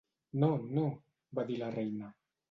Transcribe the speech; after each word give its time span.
'No, 0.43 0.47
no!', 0.77 0.85
va 1.39 1.45
dir 1.51 1.59
la 1.65 1.69
reina. 1.77 2.09